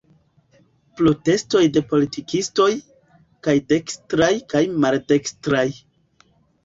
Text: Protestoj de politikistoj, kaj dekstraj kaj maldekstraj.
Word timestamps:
Protestoj 1.01 1.61
de 1.75 1.83
politikistoj, 1.91 2.67
kaj 3.49 3.55
dekstraj 3.73 4.31
kaj 4.55 4.63
maldekstraj. 4.87 5.67